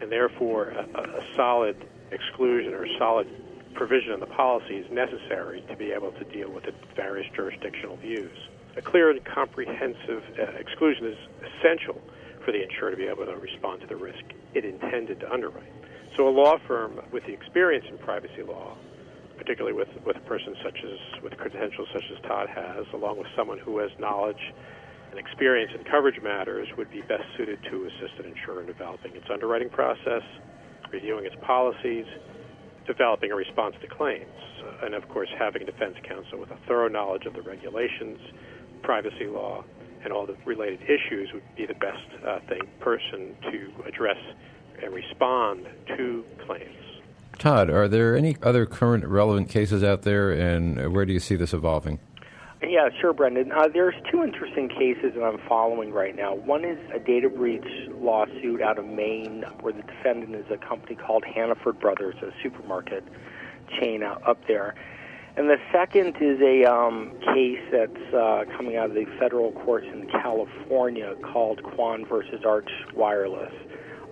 and 0.01 0.11
therefore 0.11 0.69
a, 0.69 0.99
a 0.99 1.23
solid 1.35 1.75
exclusion 2.11 2.73
or 2.73 2.87
solid 2.97 3.27
provision 3.73 4.13
in 4.13 4.19
the 4.19 4.25
policy 4.25 4.75
is 4.75 4.91
necessary 4.91 5.63
to 5.69 5.75
be 5.75 5.91
able 5.91 6.11
to 6.13 6.23
deal 6.25 6.51
with 6.51 6.63
the 6.63 6.73
various 6.95 7.27
jurisdictional 7.35 7.95
views. 7.97 8.35
A 8.77 8.81
clear 8.81 9.09
and 9.11 9.23
comprehensive 9.25 10.23
uh, 10.39 10.43
exclusion 10.57 11.05
is 11.07 11.17
essential 11.39 12.01
for 12.43 12.51
the 12.51 12.63
insurer 12.63 12.91
to 12.91 12.97
be 12.97 13.07
able 13.07 13.25
to 13.25 13.35
respond 13.35 13.81
to 13.81 13.87
the 13.87 13.95
risk 13.95 14.23
it 14.53 14.65
intended 14.65 15.19
to 15.19 15.31
underwrite. 15.31 15.71
So 16.15 16.27
a 16.27 16.31
law 16.31 16.57
firm 16.67 16.99
with 17.11 17.25
the 17.25 17.33
experience 17.33 17.85
in 17.89 17.97
privacy 17.97 18.43
law, 18.43 18.75
particularly 19.37 19.75
with, 19.75 19.89
with 20.05 20.17
a 20.17 20.21
person 20.21 20.55
such 20.63 20.79
as 20.83 21.21
with 21.23 21.37
credentials 21.37 21.87
such 21.93 22.03
as 22.11 22.21
Todd 22.23 22.49
has, 22.49 22.85
along 22.93 23.19
with 23.19 23.27
someone 23.35 23.59
who 23.59 23.77
has 23.79 23.91
knowledge 23.99 24.53
and 25.09 25.19
experience 25.19 25.71
in 25.77 25.83
coverage 25.83 26.21
matters, 26.21 26.67
would 26.77 26.91
be 26.91 27.01
best 27.01 27.23
suited 27.37 27.59
to 27.69 27.85
assist 27.85 28.19
an 28.19 28.25
insurer 28.25 28.61
in 28.61 28.67
developing 28.67 29.15
its 29.15 29.25
underwriting 29.31 29.69
process, 29.69 30.23
reviewing 30.91 31.25
its 31.25 31.35
policies, 31.41 32.05
developing 32.85 33.31
a 33.31 33.35
response 33.35 33.75
to 33.81 33.87
claims, 33.87 34.25
and 34.83 34.93
of 34.93 35.07
course 35.09 35.29
having 35.37 35.61
a 35.61 35.65
defense 35.65 35.95
counsel 36.03 36.39
with 36.39 36.51
a 36.51 36.57
thorough 36.67 36.87
knowledge 36.87 37.25
of 37.25 37.33
the 37.33 37.41
regulations, 37.41 38.19
privacy 38.81 39.27
law, 39.27 39.63
and 40.03 40.13
all 40.13 40.25
the 40.25 40.35
related 40.45 40.81
issues 40.83 41.31
would 41.33 41.43
be 41.55 41.65
the 41.65 41.73
best 41.75 42.25
uh, 42.25 42.39
thing 42.47 42.61
person 42.79 43.35
to 43.51 43.71
address 43.85 44.17
and 44.81 44.93
respond 44.93 45.67
to 45.87 46.23
claims. 46.45 46.75
Todd, 47.37 47.69
are 47.69 47.87
there 47.87 48.15
any 48.17 48.35
other 48.43 48.65
current 48.65 49.05
relevant 49.05 49.49
cases 49.49 49.83
out 49.83 50.01
there, 50.01 50.31
and 50.31 50.93
where 50.93 51.05
do 51.05 51.13
you 51.13 51.19
see 51.19 51.35
this 51.35 51.53
evolving? 51.53 51.99
Yeah, 52.61 52.89
sure, 52.99 53.13
Brendan. 53.13 53.53
Uh, 53.53 53.69
there's 53.73 53.95
two 54.11 54.21
interesting 54.21 54.67
cases 54.67 55.13
that 55.15 55.23
I'm 55.23 55.39
following 55.47 55.93
right 55.93 56.13
now. 56.13 56.35
One 56.35 56.65
is 56.65 56.77
a 56.93 56.99
data 56.99 57.29
breach 57.29 57.63
lawsuit 58.01 58.61
out 58.61 58.77
of 58.77 58.85
Maine, 58.85 59.45
where 59.61 59.71
the 59.71 59.83
defendant 59.83 60.35
is 60.35 60.45
a 60.51 60.57
company 60.57 60.95
called 60.95 61.23
Hannaford 61.23 61.79
Brothers, 61.79 62.15
a 62.21 62.31
supermarket 62.43 63.05
chain 63.79 64.03
out, 64.03 64.27
up 64.27 64.45
there. 64.47 64.75
And 65.37 65.49
the 65.49 65.55
second 65.71 66.17
is 66.19 66.41
a 66.41 66.65
um, 66.65 67.13
case 67.33 67.61
that's 67.71 68.13
uh, 68.13 68.43
coming 68.57 68.75
out 68.75 68.89
of 68.89 68.93
the 68.93 69.05
federal 69.17 69.53
courts 69.53 69.87
in 69.93 70.09
California 70.09 71.15
called 71.31 71.63
Quon 71.63 72.05
versus 72.05 72.41
Arch 72.45 72.69
Wireless. 72.93 73.53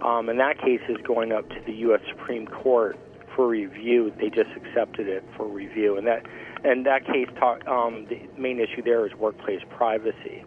Um, 0.01 0.29
and 0.29 0.39
that 0.39 0.57
case 0.57 0.81
is 0.87 0.95
going 1.05 1.33
up 1.33 1.49
to 1.49 1.59
the 1.65 1.73
U.S. 1.73 1.99
Supreme 2.07 2.47
Court 2.47 2.97
for 3.35 3.45
review. 3.45 4.13
They 4.17 4.29
just 4.29 4.51
accepted 4.55 5.09
it 5.09 5.25
for 5.35 5.45
review, 5.45 5.97
and 5.97 6.07
that 6.07 6.25
and 6.67 6.85
that 6.85 7.05
case 7.05 7.29
talk, 7.39 7.65
um, 7.67 8.05
the 8.09 8.19
main 8.37 8.59
issue 8.59 8.81
there 8.83 9.05
is 9.05 9.13
workplace 9.13 9.61
privacy. 9.69 10.43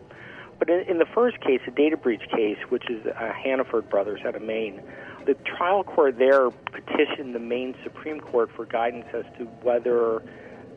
But 0.58 0.68
in, 0.68 0.80
in 0.80 0.98
the 0.98 1.06
first 1.06 1.40
case, 1.40 1.60
a 1.66 1.70
data 1.70 1.96
breach 1.96 2.22
case, 2.30 2.58
which 2.68 2.90
is 2.90 3.04
uh, 3.06 3.32
Hannaford 3.32 3.88
Brothers 3.88 4.20
out 4.26 4.36
of 4.36 4.42
Maine, 4.42 4.82
the 5.26 5.34
trial 5.56 5.82
court 5.82 6.18
there 6.18 6.50
petitioned 6.50 7.34
the 7.34 7.38
Maine 7.38 7.74
Supreme 7.82 8.20
Court 8.20 8.50
for 8.54 8.66
guidance 8.66 9.06
as 9.14 9.24
to 9.38 9.44
whether 9.62 10.22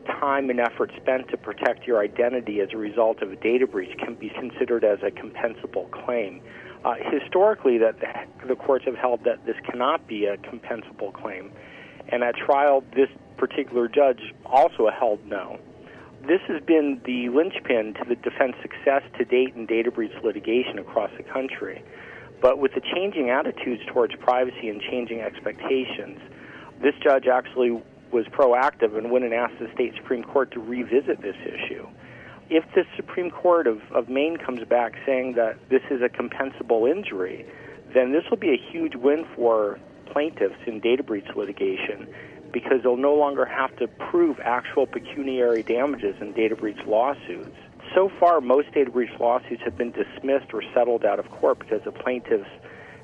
time 0.06 0.48
and 0.48 0.60
effort 0.60 0.90
spent 0.96 1.28
to 1.28 1.36
protect 1.36 1.86
your 1.86 2.00
identity 2.00 2.60
as 2.60 2.68
a 2.72 2.76
result 2.76 3.22
of 3.22 3.32
a 3.32 3.36
data 3.36 3.66
breach 3.66 3.96
can 3.98 4.14
be 4.14 4.30
considered 4.30 4.84
as 4.84 4.98
a 5.02 5.10
compensable 5.10 5.90
claim. 5.90 6.40
Uh, 6.84 6.94
historically, 7.10 7.78
that 7.78 8.00
the, 8.00 8.46
the 8.48 8.56
courts 8.56 8.84
have 8.84 8.96
held 8.96 9.24
that 9.24 9.44
this 9.46 9.56
cannot 9.70 10.06
be 10.06 10.26
a 10.26 10.36
compensable 10.38 11.12
claim, 11.12 11.50
and 12.08 12.22
at 12.22 12.34
trial, 12.36 12.84
this 12.94 13.08
particular 13.46 13.88
judge 13.88 14.32
also 14.46 14.88
held 14.88 15.22
no. 15.26 15.58
This 16.26 16.40
has 16.48 16.62
been 16.62 16.98
the 17.04 17.28
linchpin 17.28 17.92
to 17.94 18.04
the 18.08 18.16
defense 18.16 18.56
success 18.62 19.02
to 19.18 19.24
date 19.26 19.54
in 19.54 19.66
data 19.66 19.90
breach 19.90 20.14
litigation 20.22 20.78
across 20.78 21.10
the 21.18 21.24
country. 21.24 21.84
But 22.40 22.58
with 22.58 22.72
the 22.72 22.80
changing 22.80 23.28
attitudes 23.28 23.82
towards 23.86 24.14
privacy 24.16 24.70
and 24.70 24.80
changing 24.80 25.20
expectations, 25.20 26.18
this 26.80 26.94
judge 27.02 27.26
actually 27.26 27.82
was 28.10 28.24
proactive 28.28 28.96
and 28.96 29.10
went 29.10 29.26
and 29.26 29.34
asked 29.34 29.58
the 29.60 29.70
state 29.74 29.92
Supreme 29.96 30.24
Court 30.24 30.50
to 30.52 30.60
revisit 30.60 31.20
this 31.20 31.36
issue. 31.44 31.86
If 32.48 32.64
the 32.74 32.84
Supreme 32.96 33.30
Court 33.30 33.66
of, 33.66 33.82
of 33.92 34.08
Maine 34.08 34.38
comes 34.38 34.64
back 34.66 34.94
saying 35.04 35.34
that 35.34 35.58
this 35.68 35.82
is 35.90 36.00
a 36.00 36.08
compensable 36.08 36.90
injury, 36.90 37.44
then 37.92 38.12
this 38.12 38.24
will 38.30 38.38
be 38.38 38.54
a 38.54 38.72
huge 38.72 38.94
win 38.94 39.26
for 39.36 39.78
plaintiffs 40.06 40.60
in 40.66 40.80
data 40.80 41.02
breach 41.02 41.26
litigation 41.36 42.08
because 42.54 42.84
they'll 42.84 42.96
no 42.96 43.14
longer 43.14 43.44
have 43.44 43.76
to 43.76 43.88
prove 43.88 44.38
actual 44.40 44.86
pecuniary 44.86 45.64
damages 45.64 46.14
in 46.20 46.32
data 46.32 46.54
breach 46.54 46.78
lawsuits. 46.86 47.56
So 47.94 48.10
far, 48.20 48.40
most 48.40 48.72
data 48.72 48.90
breach 48.90 49.10
lawsuits 49.18 49.62
have 49.64 49.76
been 49.76 49.90
dismissed 49.90 50.54
or 50.54 50.62
settled 50.72 51.04
out 51.04 51.18
of 51.18 51.28
court 51.32 51.58
because 51.58 51.82
the 51.82 51.90
plaintiffs 51.90 52.48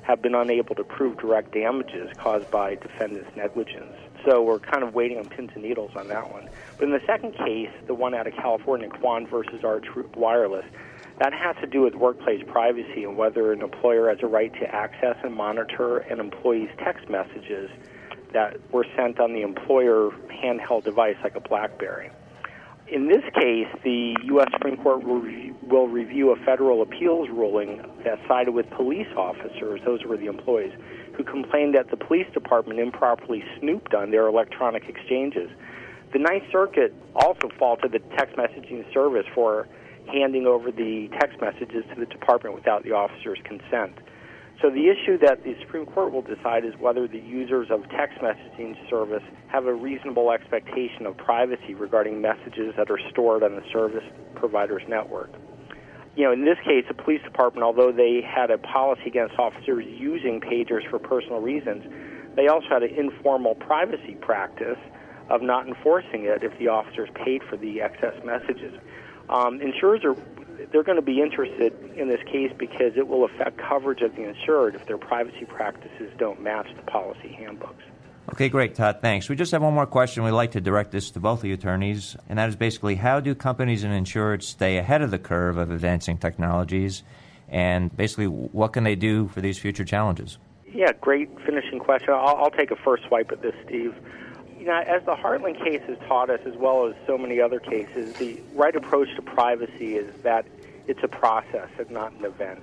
have 0.03 0.21
been 0.21 0.33
unable 0.33 0.73
to 0.75 0.85
prove 0.85 1.17
direct 1.17 1.53
damages 1.53 2.09
caused 2.17 2.49
by 2.49 2.75
defendants' 2.75 3.29
negligence. 3.35 3.93
So 4.25 4.41
we're 4.41 4.59
kind 4.59 4.83
of 4.83 4.95
waiting 4.95 5.19
on 5.19 5.25
pins 5.25 5.51
and 5.53 5.63
needles 5.63 5.91
on 5.95 6.07
that 6.07 6.31
one. 6.31 6.49
But 6.77 6.85
in 6.85 6.91
the 6.91 7.01
second 7.05 7.35
case, 7.35 7.69
the 7.87 7.93
one 7.93 8.15
out 8.15 8.27
of 8.27 8.33
California, 8.33 8.87
Quon 8.87 9.27
versus 9.27 9.63
Arch 9.65 9.85
Wireless, 10.15 10.65
that 11.19 11.33
has 11.33 11.57
to 11.57 11.67
do 11.67 11.81
with 11.81 11.93
workplace 11.93 12.41
privacy 12.47 13.03
and 13.03 13.17
whether 13.17 13.51
an 13.51 13.61
employer 13.61 14.09
has 14.09 14.19
a 14.23 14.27
right 14.27 14.53
to 14.53 14.73
access 14.73 15.17
and 15.23 15.35
monitor 15.35 15.97
an 15.97 16.19
employee's 16.19 16.69
text 16.79 17.09
messages 17.09 17.69
that 18.33 18.57
were 18.71 18.85
sent 18.95 19.19
on 19.19 19.33
the 19.33 19.41
employer 19.41 20.11
handheld 20.43 20.83
device 20.83 21.15
like 21.23 21.35
a 21.35 21.39
BlackBerry. 21.39 22.11
In 22.87 23.07
this 23.07 23.23
case, 23.33 23.67
the 23.85 24.17
U.S. 24.25 24.47
Supreme 24.51 24.75
Court 24.75 25.05
will, 25.05 25.21
re- 25.21 25.53
will 25.69 25.87
review 25.87 26.31
a 26.31 26.35
federal 26.43 26.81
appeals 26.81 27.29
ruling 27.29 27.81
that 28.03 28.19
sided 28.27 28.51
with 28.51 28.69
police 28.71 29.07
officers, 29.15 29.79
those 29.85 30.03
were 30.03 30.17
the 30.17 30.25
employees, 30.25 30.73
who 31.15 31.23
complained 31.23 31.73
that 31.75 31.89
the 31.89 31.95
police 31.95 32.27
department 32.33 32.79
improperly 32.79 33.43
snooped 33.59 33.93
on 33.93 34.11
their 34.11 34.27
electronic 34.27 34.89
exchanges. 34.89 35.49
The 36.11 36.19
Ninth 36.19 36.43
Circuit 36.51 36.93
also 37.15 37.49
faulted 37.57 37.93
the 37.93 37.99
text 38.17 38.35
messaging 38.35 38.83
service 38.93 39.25
for 39.33 39.69
handing 40.11 40.45
over 40.45 40.69
the 40.69 41.07
text 41.19 41.39
messages 41.39 41.85
to 41.93 41.99
the 41.99 42.05
department 42.07 42.55
without 42.55 42.83
the 42.83 42.91
officer's 42.91 43.39
consent. 43.45 43.97
So 44.61 44.69
the 44.69 44.89
issue 44.89 45.17
that 45.25 45.43
the 45.43 45.55
Supreme 45.61 45.87
Court 45.87 46.13
will 46.13 46.21
decide 46.21 46.65
is 46.65 46.73
whether 46.79 47.07
the 47.07 47.17
users 47.17 47.69
of 47.71 47.81
text 47.89 48.19
messaging 48.21 48.75
service 48.89 49.23
have 49.47 49.65
a 49.65 49.73
reasonable 49.73 50.31
expectation 50.31 51.07
of 51.07 51.17
privacy 51.17 51.73
regarding 51.73 52.21
messages 52.21 52.75
that 52.77 52.91
are 52.91 52.99
stored 53.09 53.41
on 53.41 53.55
the 53.55 53.63
service 53.73 54.03
provider's 54.35 54.83
network. 54.87 55.31
You 56.15 56.25
know, 56.25 56.31
in 56.31 56.45
this 56.45 56.57
case, 56.63 56.85
the 56.87 56.93
police 56.93 57.21
department, 57.23 57.63
although 57.63 57.91
they 57.91 58.21
had 58.21 58.51
a 58.51 58.59
policy 58.59 59.07
against 59.07 59.33
officers 59.39 59.83
using 59.87 60.39
pagers 60.39 60.87
for 60.91 60.99
personal 60.99 61.39
reasons, 61.39 61.83
they 62.35 62.47
also 62.47 62.67
had 62.69 62.83
an 62.83 62.93
informal 62.93 63.55
privacy 63.55 64.15
practice 64.21 64.77
of 65.29 65.41
not 65.41 65.67
enforcing 65.67 66.25
it 66.25 66.43
if 66.43 66.57
the 66.59 66.67
officers 66.67 67.09
paid 67.15 67.41
for 67.49 67.57
the 67.57 67.81
excess 67.81 68.13
messages. 68.23 68.75
Um, 69.29 69.61
insurers 69.61 70.01
are 70.03 70.15
they're 70.71 70.83
going 70.83 70.97
to 70.97 71.01
be 71.01 71.21
interested 71.21 71.73
in 71.95 72.07
this 72.07 72.21
case 72.25 72.51
because 72.57 72.93
it 72.95 73.07
will 73.07 73.25
affect 73.25 73.57
coverage 73.57 74.01
of 74.01 74.15
the 74.15 74.23
insured 74.23 74.75
if 74.75 74.85
their 74.85 74.97
privacy 74.97 75.45
practices 75.45 76.11
don't 76.17 76.41
match 76.41 76.67
the 76.75 76.83
policy 76.83 77.29
handbooks. 77.29 77.83
Okay, 78.31 78.49
great, 78.49 78.75
Todd. 78.75 78.99
Thanks. 79.01 79.27
We 79.29 79.35
just 79.35 79.51
have 79.51 79.61
one 79.61 79.73
more 79.73 79.87
question. 79.87 80.23
We'd 80.23 80.31
like 80.31 80.51
to 80.51 80.61
direct 80.61 80.91
this 80.91 81.11
to 81.11 81.19
both 81.19 81.39
of 81.39 81.45
you 81.45 81.55
attorneys, 81.55 82.15
and 82.29 82.37
that 82.39 82.49
is 82.49 82.55
basically 82.55 82.95
how 82.95 83.19
do 83.19 83.35
companies 83.35 83.83
and 83.83 83.93
insureds 83.93 84.43
stay 84.43 84.77
ahead 84.77 85.01
of 85.01 85.11
the 85.11 85.19
curve 85.19 85.57
of 85.57 85.71
advancing 85.71 86.17
technologies, 86.17 87.03
and 87.49 87.95
basically 87.95 88.27
what 88.27 88.73
can 88.73 88.83
they 88.83 88.95
do 88.95 89.27
for 89.29 89.41
these 89.41 89.57
future 89.57 89.83
challenges? 89.83 90.37
Yeah, 90.71 90.91
great 91.01 91.29
finishing 91.45 91.79
question. 91.79 92.13
I'll, 92.13 92.37
I'll 92.37 92.51
take 92.51 92.71
a 92.71 92.77
first 92.77 93.03
swipe 93.07 93.31
at 93.31 93.41
this, 93.41 93.55
Steve 93.65 93.93
you 94.61 94.67
know, 94.67 94.79
as 94.87 95.01
the 95.07 95.15
Heartland 95.15 95.57
case 95.57 95.81
has 95.87 95.97
taught 96.07 96.29
us, 96.29 96.39
as 96.45 96.53
well 96.55 96.87
as 96.87 96.93
so 97.07 97.17
many 97.17 97.41
other 97.41 97.59
cases, 97.59 98.13
the 98.19 98.37
right 98.53 98.75
approach 98.75 99.07
to 99.15 99.23
privacy 99.23 99.95
is 99.95 100.13
that 100.23 100.45
it's 100.87 100.99
a 101.01 101.07
process 101.07 101.69
and 101.79 101.89
not 101.89 102.13
an 102.13 102.25
event. 102.25 102.61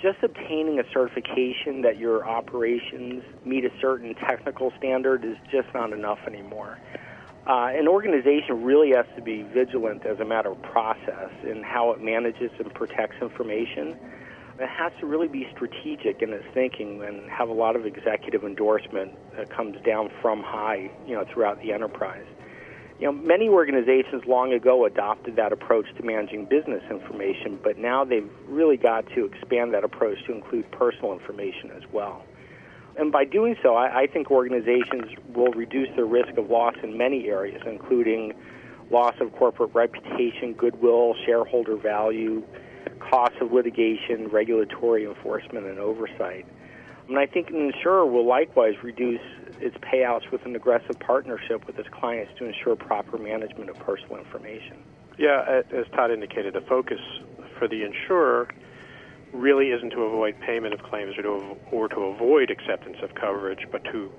Just 0.00 0.22
obtaining 0.22 0.80
a 0.80 0.84
certification 0.90 1.82
that 1.82 1.98
your 1.98 2.26
operations 2.26 3.22
meet 3.44 3.66
a 3.66 3.70
certain 3.78 4.14
technical 4.14 4.72
standard 4.78 5.22
is 5.22 5.36
just 5.50 5.68
not 5.74 5.92
enough 5.92 6.18
anymore. 6.26 6.78
Uh, 7.46 7.68
an 7.76 7.88
organization 7.88 8.64
really 8.64 8.92
has 8.96 9.04
to 9.14 9.20
be 9.20 9.42
vigilant 9.42 10.06
as 10.06 10.18
a 10.18 10.24
matter 10.24 10.52
of 10.52 10.62
process 10.62 11.30
in 11.42 11.62
how 11.62 11.90
it 11.90 12.00
manages 12.00 12.50
and 12.58 12.72
protects 12.72 13.16
information 13.20 13.98
it 14.62 14.68
has 14.68 14.92
to 15.00 15.06
really 15.06 15.26
be 15.26 15.48
strategic 15.54 16.22
in 16.22 16.32
its 16.32 16.44
thinking 16.54 17.02
and 17.02 17.28
have 17.28 17.48
a 17.48 17.52
lot 17.52 17.74
of 17.74 17.84
executive 17.84 18.44
endorsement 18.44 19.10
that 19.36 19.50
comes 19.50 19.76
down 19.84 20.08
from 20.22 20.40
high, 20.42 20.88
you 21.06 21.14
know, 21.14 21.24
throughout 21.32 21.60
the 21.60 21.72
enterprise. 21.72 22.24
You 23.00 23.06
know, 23.06 23.12
many 23.12 23.48
organizations 23.48 24.22
long 24.28 24.52
ago 24.52 24.84
adopted 24.84 25.34
that 25.34 25.52
approach 25.52 25.86
to 25.96 26.04
managing 26.04 26.44
business 26.44 26.82
information, 26.88 27.58
but 27.60 27.76
now 27.76 28.04
they've 28.04 28.30
really 28.46 28.76
got 28.76 29.04
to 29.16 29.24
expand 29.24 29.74
that 29.74 29.82
approach 29.82 30.18
to 30.26 30.32
include 30.32 30.70
personal 30.70 31.12
information 31.12 31.72
as 31.76 31.82
well. 31.92 32.22
And 32.96 33.10
by 33.10 33.24
doing 33.24 33.56
so, 33.64 33.74
I, 33.74 34.02
I 34.02 34.06
think 34.06 34.30
organizations 34.30 35.10
will 35.34 35.50
reduce 35.52 35.88
their 35.96 36.06
risk 36.06 36.38
of 36.38 36.48
loss 36.48 36.74
in 36.84 36.96
many 36.96 37.26
areas, 37.26 37.62
including 37.66 38.34
loss 38.92 39.14
of 39.20 39.32
corporate 39.32 39.74
reputation, 39.74 40.52
goodwill, 40.52 41.14
shareholder 41.26 41.76
value, 41.76 42.44
costs 42.98 43.38
of 43.40 43.52
litigation, 43.52 44.28
regulatory 44.28 45.04
enforcement, 45.04 45.66
and 45.66 45.78
oversight. 45.78 46.46
And 47.08 47.18
I 47.18 47.26
think 47.26 47.50
an 47.50 47.70
insurer 47.72 48.06
will 48.06 48.26
likewise 48.26 48.74
reduce 48.82 49.20
its 49.60 49.76
payouts 49.78 50.30
with 50.32 50.44
an 50.46 50.56
aggressive 50.56 50.98
partnership 50.98 51.66
with 51.66 51.78
its 51.78 51.88
clients 51.88 52.32
to 52.38 52.46
ensure 52.46 52.76
proper 52.76 53.18
management 53.18 53.70
of 53.70 53.78
personal 53.80 54.16
information. 54.16 54.78
Yeah, 55.18 55.62
as 55.72 55.86
Todd 55.94 56.10
indicated, 56.10 56.54
the 56.54 56.64
focus 56.68 56.98
for 57.58 57.68
the 57.68 57.84
insurer 57.84 58.48
really 59.32 59.68
isn't 59.68 59.90
to 59.90 60.02
avoid 60.02 60.34
payment 60.40 60.74
of 60.74 60.82
claims 60.82 61.16
or 61.18 61.22
to, 61.22 61.56
or 61.70 61.88
to 61.88 62.00
avoid 62.00 62.50
acceptance 62.50 62.96
of 63.02 63.14
coverage, 63.14 63.66
but 63.70 63.84
to 63.84 64.10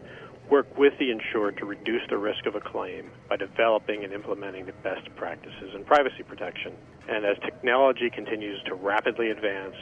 work 0.49 0.77
with 0.77 0.93
the 0.99 1.09
insured 1.11 1.57
to 1.57 1.65
reduce 1.65 2.01
the 2.09 2.17
risk 2.17 2.45
of 2.45 2.55
a 2.55 2.59
claim 2.59 3.09
by 3.29 3.37
developing 3.37 4.03
and 4.03 4.13
implementing 4.13 4.65
the 4.65 4.73
best 4.83 5.13
practices 5.15 5.73
in 5.75 5.83
privacy 5.83 6.23
protection. 6.23 6.73
And 7.07 7.25
as 7.25 7.37
technology 7.39 8.09
continues 8.09 8.61
to 8.63 8.75
rapidly 8.75 9.29
advance, 9.29 9.75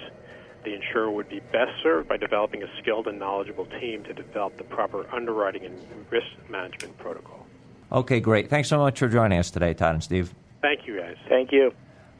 the 0.63 0.75
insurer 0.75 1.11
would 1.11 1.29
be 1.29 1.39
best 1.51 1.71
served 1.81 2.07
by 2.07 2.17
developing 2.17 2.63
a 2.63 2.67
skilled 2.81 3.07
and 3.07 3.19
knowledgeable 3.19 3.65
team 3.65 4.03
to 4.03 4.13
develop 4.13 4.57
the 4.57 4.63
proper 4.63 5.05
underwriting 5.13 5.65
and 5.65 5.75
risk 6.09 6.27
management 6.49 6.97
protocol. 6.99 7.45
Okay, 7.91 8.19
great. 8.19 8.49
Thanks 8.49 8.69
so 8.69 8.77
much 8.77 8.99
for 8.99 9.07
joining 9.07 9.39
us 9.39 9.51
today, 9.51 9.73
Todd 9.73 9.95
and 9.95 10.03
Steve. 10.03 10.33
Thank 10.61 10.87
you, 10.87 10.99
guys. 10.99 11.17
Thank 11.27 11.51
you. 11.51 11.71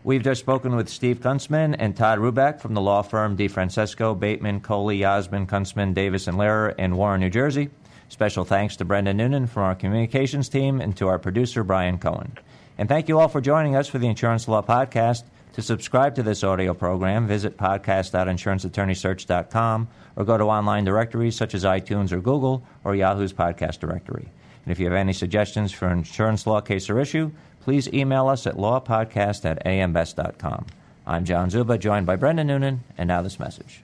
We've 0.04 0.24
just 0.24 0.42
spoken 0.42 0.76
with 0.76 0.90
Steve 0.90 1.20
Kunzman 1.20 1.76
and 1.78 1.96
Todd 1.96 2.18
Ruback 2.18 2.60
from 2.60 2.74
the 2.74 2.82
law 2.82 3.04
firm 3.04 3.38
DeFrancesco, 3.38 4.20
Bateman, 4.20 4.62
Coley, 4.62 5.00
Yospin, 5.00 5.46
Kunzman, 5.46 5.94
Davis, 5.94 6.28
and 6.28 6.38
Lehrer 6.38 6.74
in 6.80 6.96
Warren, 6.96 7.22
New 7.22 7.30
Jersey. 7.30 7.70
Special 8.12 8.44
thanks 8.44 8.76
to 8.76 8.84
Brendan 8.84 9.16
Noonan 9.16 9.48
from 9.48 9.64
our 9.64 9.74
communications 9.74 10.50
team 10.50 10.82
and 10.82 10.98
to 10.98 11.08
our 11.08 11.18
producer, 11.18 11.64
Brian 11.64 11.98
Cohen. 11.98 12.38
And 12.78 12.90
thank 12.90 13.08
you 13.08 13.18
all 13.18 13.30
for 13.30 13.40
joining 13.40 13.78
us 13.78 13.88
for 13.88 14.00
the 14.00 14.10
Insurance 14.10 14.50
Law 14.50 14.62
Podcast. 14.62 15.24
To 15.54 15.62
subscribe 15.62 16.16
to 16.16 16.24
this 16.24 16.44
audio 16.44 16.74
program, 16.74 17.26
visit 17.26 17.56
podcast.insuranceattorneysearch.com 17.56 19.88
or 20.18 20.26
go 20.26 20.38
to 20.38 20.44
online 20.44 20.84
directories 20.84 21.38
such 21.38 21.56
as 21.56 21.64
iTunes 21.64 22.12
or 22.12 22.20
Google 22.20 22.66
or 22.84 22.96
Yahoo's 22.96 23.32
podcast 23.32 23.80
directory. 23.80 24.28
And 24.66 24.74
if 24.74 24.80
you 24.80 24.88
have 24.88 24.94
any 24.94 25.14
suggestions 25.14 25.72
for 25.72 25.88
an 25.88 26.00
insurance 26.00 26.46
law 26.46 26.60
case 26.60 26.90
or 26.90 27.00
issue, 27.00 27.32
please 27.62 27.88
email 27.94 28.28
us 28.28 28.46
at 28.46 28.56
lawpodcast 28.56 29.46
at 29.46 29.66
ambest.com. 29.66 30.66
I'm 31.08 31.24
John 31.24 31.50
Zuba, 31.50 31.78
joined 31.78 32.08
by 32.08 32.18
Brendan 32.18 32.48
Noonan, 32.48 32.84
and 32.98 33.08
now 33.08 33.22
this 33.22 33.40
message. 33.40 33.84